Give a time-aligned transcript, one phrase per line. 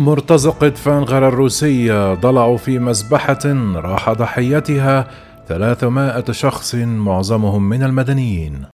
[0.00, 5.06] مرتزقة فانغر الروسية ضلعوا في مذبحة راح ضحيتها
[5.48, 8.66] 300 شخص معظمهم من المدنيين.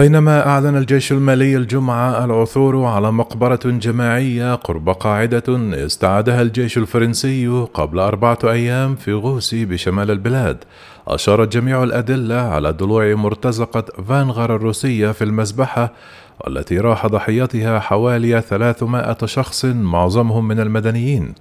[0.00, 5.42] بينما أعلن الجيش المالي الجمعة العثور على مقبرة جماعية قرب قاعدة
[5.86, 10.64] استعادها الجيش الفرنسي قبل أربعة أيام في غوسي بشمال البلاد.
[11.08, 15.92] أشارت جميع الأدلة على ضلوع مرتزقة فاغنر الروسية في المذبحة
[16.40, 21.34] والتي راح ضحيتها حوالي 300 شخص معظمهم من المدنيين.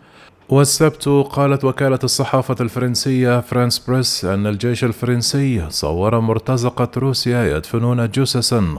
[0.50, 8.78] والسبت قالت وكالة الصحافة الفرنسية فرانس بريس أن الجيش الفرنسي صور مرتزقة روسا يدفنون جثثا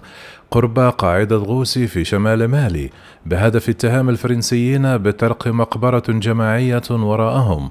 [0.51, 2.91] قرب قاعدة غوسي في شمال مالي
[3.27, 7.71] بهدف اتهام الفرنسيين بترك مقبرة جماعية وراءهم.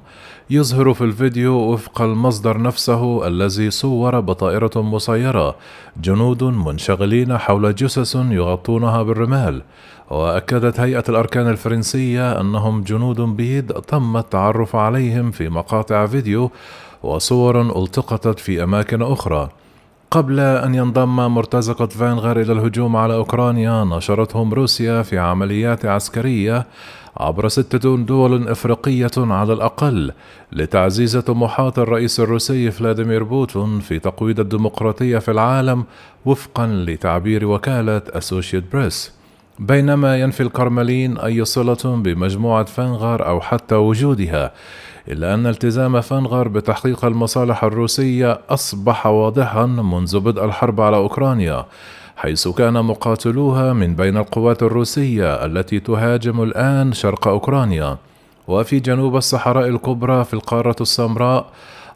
[0.50, 5.56] يظهر في الفيديو وفق المصدر نفسه الذي صور بطائرة مسيرة
[6.02, 9.62] جنود منشغلين حول جثث يغطونها بالرمال.
[10.10, 16.52] وأكدت هيئة الأركان الفرنسية أنهم جنود بيض تم التعرف عليهم في مقاطع فيديو
[17.04, 19.50] وصور ألتقطت في أماكن أخرى.
[20.12, 26.68] قبل أن ينضم مرتزقة فاغنر إلى الهجوم على أوكرانيا نشرتهم روسيا في عمليات عسكرية
[27.18, 30.12] عبر ستة دول إفريقية على الأقل
[30.52, 35.84] لتعزيز طموحات الرئيس الروسي فلاديمير بوتين في تقويض الديمقراطية في العالم
[36.26, 39.19] وفقا لتعبير وكالة أسوشيتد بريس
[39.60, 44.52] بينما ينفي الكرملين أي صلة بمجموعة فاغنر أو حتى وجودها
[45.08, 51.66] إلا أن التزام فاغنر بتحقيق المصالح الروسية أصبح واضحا منذ بدء الحرب على أوكرانيا
[52.18, 57.98] حيث كان مقاتلوها من بين القوات الروسية التي تهاجم الآن شرق أوكرانيا.
[58.48, 61.46] وفي جنوب الصحراء الكبرى في القارة السمراء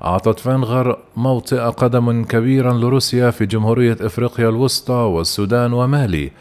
[0.04, 6.32] أعطت فاغنر موطئ قدم كبيرا لروسيا في جمهورية إفريقيا الوسطى والسودان ومالي.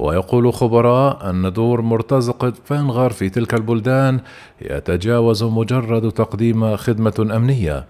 [0.00, 4.20] ويقول خبراء أن دور مرتزقة فاغنر في تلك البلدان
[4.60, 7.84] يتجاوز مجرد تقديم خدمة أمنية.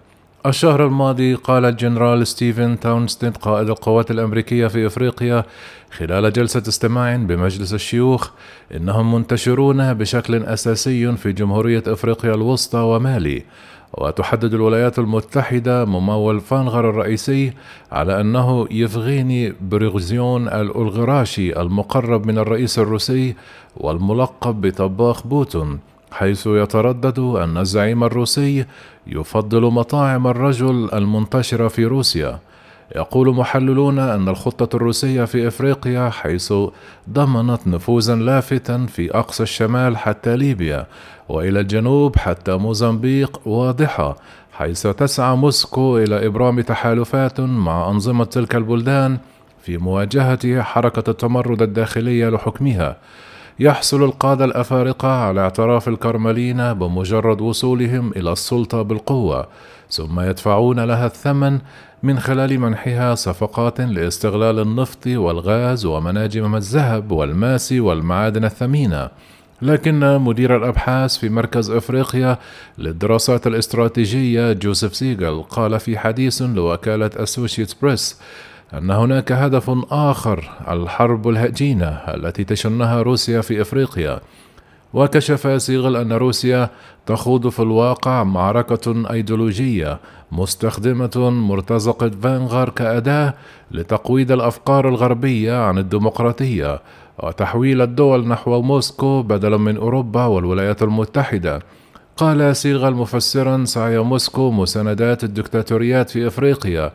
[0.47, 5.45] الشهر الماضي قال الجنرال ستيفن تاونسند قائد القوات الأمريكية في إفريقيا
[5.91, 8.31] خلال جلسة استماع بمجلس الشيوخ
[8.77, 13.43] إنهم منتشرون بشكل أساسي في جمهورية إفريقيا الوسطى ومالي.
[13.99, 17.53] وتحدد الولايات المتحدة ممول فاغنر الرئيسي
[17.93, 23.35] على أنه يفغيني بريغوجين الأوليغارشي المقرب من الرئيس الروسي
[23.77, 25.79] والملقب بطباخ بوتين
[26.13, 28.65] حيث يتردد أن الزعيم الروسي
[29.07, 32.39] يفضل مطاعم الرجل المنتشرة في روسيا.
[32.97, 36.53] يقول محللون أن الخطة الروسية في إفريقيا حيث
[37.11, 40.87] ضمنت نفوذا لافتا في أقصى الشمال حتى ليبيا
[41.29, 44.17] وإلى الجنوب حتى موزمبيق واضحة
[44.53, 49.19] حيث تسعى موسكو إلى إبرام تحالفات مع أنظمة تلك البلدان
[49.63, 52.97] في مواجهة حركة التمرد الداخلية لحكمها.
[53.61, 59.47] يحصل القادة الأفارقة على اعتراف الكرملين بمجرد وصولهم إلى السلطة بالقوة
[59.91, 61.59] ثم يدفعون لها الثمن
[62.03, 69.09] من خلال منحها صفقات لاستغلال النفط والغاز ومناجم الذهب والماس والمعادن الثمينة.
[69.63, 72.39] لكن مدير الأبحاث في مركز أفريقيا
[72.79, 78.21] للدراسات الاستراتيجية جوزيف سيغل قال في حديث لوكالة أسوشيتس بريس
[78.75, 84.21] أن هناك هدف آخر الحرب الهجينة التي تشنها روسيا في أفريقيا.
[84.95, 86.71] وكشف سيغل أن روسيا
[87.07, 89.99] تخوض في الواقع معركة أيديولوجية
[90.33, 93.35] مستخدمة مرتزقة فانغار كأداة
[93.71, 96.81] لتقويض الأفكار الغربية عن الديمقراطية
[97.23, 101.63] وتحويل الدول نحو موسكو بدلا من أوروبا والولايات المتحدة.
[102.17, 106.93] قال سيغل مفسرا سعي موسكو مساندات الدكتاتوريات في إفريقيا.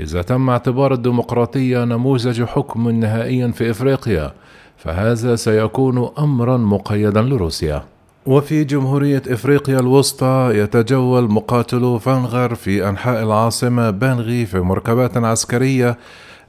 [0.00, 4.32] إذا تم اعتبار الديمقراطية نموذج حكم نهائي في إفريقيا.
[4.78, 7.84] فهذا سيكون امرا مقيدا لروسيا.
[8.26, 15.98] وفي جمهورية إفريقيا الوسطى يتجول مقاتلو فاغنر في أنحاء العاصمة بانغي في مركبات عسكرية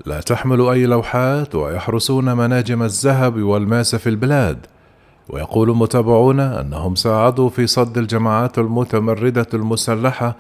[0.06, 4.66] لا تحمل أي لوحات ويحرسون مناجم الذهب والماس في البلاد.
[5.30, 10.36] ويقول متابعون أنهم ساعدوا في صد الجماعات المتمردة المسلحة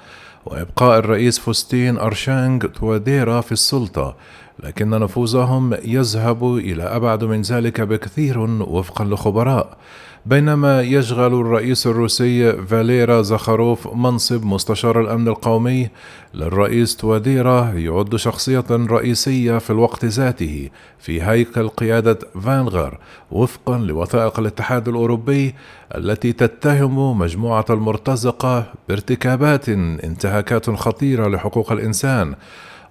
[0.45, 4.15] وإبقاء الرئيس فوستين أرشانغ تواديرا في السلطة
[4.63, 9.77] لكن نفوذهم يذهب إلى أبعد من ذلك بكثير وفقا لخبراء.
[10.25, 15.89] بينما يشغل الرئيس الروسي فاليرا زخاروف منصب مستشار الأمن القومي
[16.33, 20.69] للرئيس تواديرا يعد شخصية رئيسية في الوقت ذاته
[20.99, 22.99] في هيكل قيادة فانغر
[23.31, 25.55] وفقا لوثائق الاتحاد الأوروبي
[25.95, 32.35] التي تتهم مجموعة المرتزقة بارتكابات انتهاكات خطيرة لحقوق الإنسان.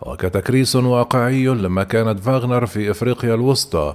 [0.02, 3.94] وكتكريس واقعي لما كانت فاغنر في إفريقيا الوسطى.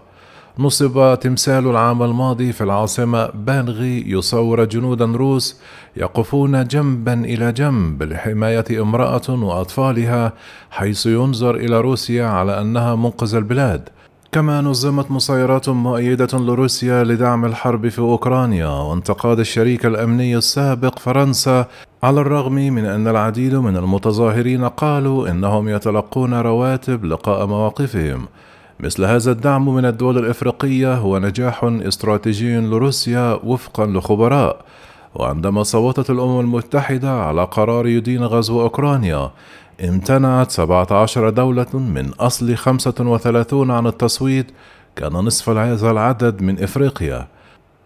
[0.59, 5.59] نصب تمثال العام الماضي في العاصمة بانغي يصور جنودا روس
[5.97, 10.33] يقفون جنبا إلى جنب لحماية امرأة وأطفالها
[10.71, 13.89] حيث ينظر إلى روسيا على أنها منقذ البلاد.
[14.31, 21.67] كما نظمت مسيرات مؤيدة لروسيا لدعم الحرب في أوكرانيا وانتقاد الشريك الأمني السابق فرنسا
[22.03, 28.27] على الرغم من أن العديد من المتظاهرين قالوا إنهم يتلقون رواتب لقاء مواقفهم
[28.79, 34.65] مثل هذا الدعم من الدول الإفريقية هو نجاح استراتيجي لروسيا وفقا لخبراء
[35.15, 39.31] وعندما صوتت الأمم المتحدة على قرار يدين غزو أوكرانيا
[39.83, 44.47] امتنعت 17 دولة من أصل 35 عن التصويت
[44.95, 47.27] كان نصف هذا العدد من إفريقيا.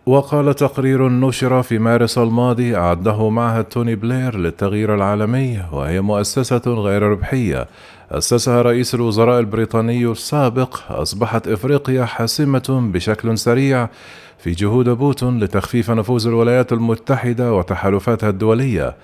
[0.08, 7.02] وقال تقرير نشر في مارس الماضي أعده معهد توني بلير للتغيير العالمي وهي مؤسسة غير
[7.02, 7.68] ربحية.
[8.12, 10.80] أسسها رئيس الوزراء البريطاني السابق.
[10.90, 13.90] أصبحت إفريقيا حاسمة بشكل سريع
[14.38, 18.96] في جهود بوتين لتخفيف نفوذ الولايات المتحدة وتحالفاتها الدولية.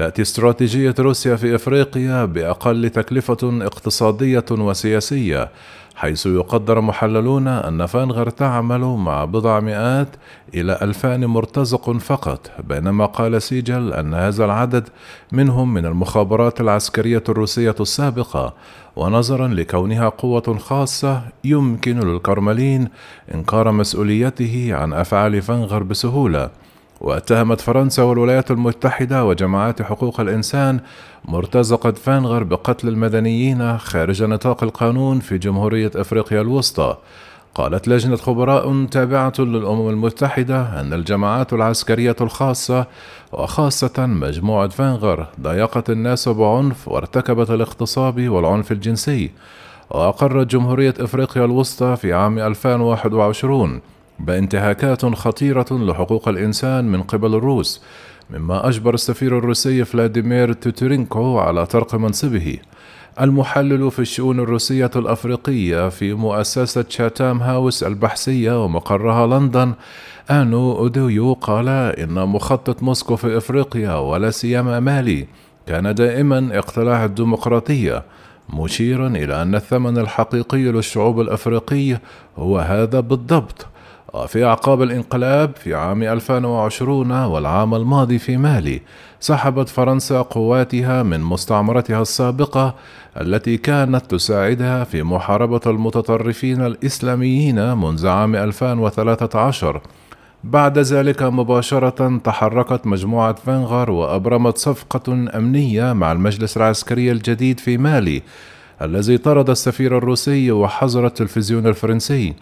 [0.00, 5.50] تأتي استراتيجية روسيا في إفريقيا بأقل تكلفة اقتصادية وسياسية
[5.94, 10.08] حيث يقدر محللون أن فانغر تعمل مع بضع مئات
[10.54, 14.88] إلى ألفان مرتزق فقط بينما قال سيجل أن هذا العدد
[15.32, 18.54] منهم من المخابرات العسكرية الروسية السابقة
[18.96, 22.88] ونظرا لكونها قوة خاصة يمكن للكرملين
[23.34, 26.50] إنكار مسؤوليته عن أفعال فانغر بسهولة.
[27.00, 30.80] واتهمت فرنسا والولايات المتحدة وجماعات حقوق الإنسان
[31.24, 36.96] مرتزقة فانغر بقتل المدنيين خارج نطاق القانون في جمهورية أفريقيا الوسطى.
[37.54, 42.86] قالت لجنة خبراء تابعة للأمم المتحدة أن الجماعات العسكرية الخاصة
[43.32, 49.30] وخاصة مجموعة فانغر ضايقت الناس بعنف وارتكبت الاغتصاب والعنف الجنسي
[49.90, 53.80] وأقرت جمهورية أفريقيا الوسطى في عام 2021
[54.24, 57.82] بانتهاكات خطيرة لحقوق الإنسان من قبل الروس
[58.30, 62.58] مما أجبر السفير الروسي فلاديمير توتورينكو على ترك منصبه.
[63.20, 69.72] المحلل في الشؤون الروسية الأفريقية في مؤسسة شاتام هاوس البحثية ومقرها لندن
[70.30, 75.26] آنو أوديو قال إن مخطط موسكو في إفريقيا ولا سيما مالي
[75.66, 78.02] كان دائما اقتلاع الديمقراطية
[78.52, 81.98] مشيرا إلى أن الثمن الحقيقي للشعوب الأفريقية
[82.38, 83.66] هو هذا بالضبط.
[84.14, 88.80] وفي أعقاب الانقلاب في عام 2020 والعام الماضي في مالي
[89.20, 92.74] سحبت فرنسا قواتها من مستعمرتها السابقة
[93.20, 99.80] التي كانت تساعدها في محاربة المتطرفين الإسلاميين منذ عام 2013
[100.44, 108.22] بعد ذلك مباشرة تحركت مجموعة فنغر وأبرمت صفقة أمنية مع المجلس العسكري الجديد في مالي
[108.82, 112.34] الذي طرد السفير الروسي وحظر التلفزيون الفرنسي.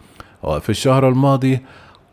[0.43, 1.61] وفي الشهر الماضي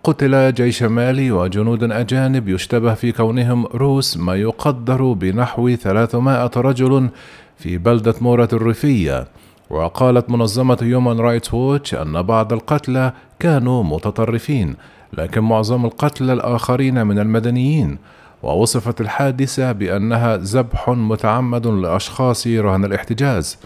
[0.04, 7.10] قتل جيش مالي وجنود أجانب يشتبه في كونهم روس ما يقدر بنحو 300 رجل
[7.58, 9.28] في بلدة مورة الريفية.
[9.70, 14.76] وقالت منظمة هيومان رايتس ووتش أن بعض القتلى كانوا متطرفين
[15.14, 17.98] لكن معظم القتلى الآخرين من المدنيين.
[18.44, 23.58] ووصفت الحادثة بأنها ذبح متعمد لأشخاص رهن الاحتجاز.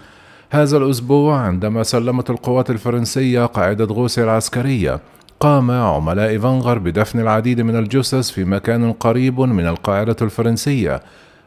[0.51, 4.99] هذا الأسبوع عندما سلمت القوات الفرنسية قاعدة غوسي العسكرية
[5.39, 11.01] قام عملاء فانغر بدفن العديد من الجثث في مكان قريب من القاعدة الفرنسية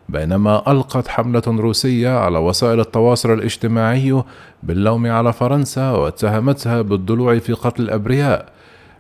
[0.09, 4.23] بينما ألقت حملة روسية على وسائل التواصل الاجتماعي
[4.62, 8.47] باللوم على فرنسا واتهمتها بالضلوع في قتل الأبرياء.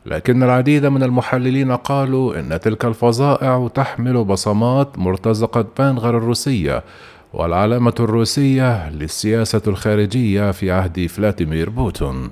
[0.06, 6.82] لكن العديد من المحللين قالوا إن تلك الفظائع تحمل بصمات مرتزقة بانغر الروسية
[7.34, 12.30] والعلامة الروسية للسياسة الخارجية في عهد فلاديمير بوتون